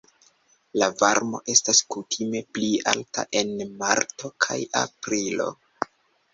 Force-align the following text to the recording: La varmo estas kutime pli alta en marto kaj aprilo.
La 0.83 0.87
varmo 1.01 1.41
estas 1.55 1.81
kutime 1.97 2.41
pli 2.57 2.71
alta 2.95 3.27
en 3.43 3.55
marto 3.85 4.35
kaj 4.49 4.61
aprilo. 4.85 5.51